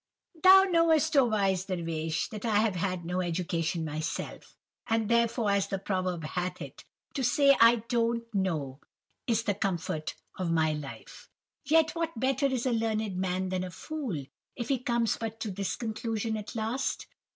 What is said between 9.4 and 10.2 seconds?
the comfort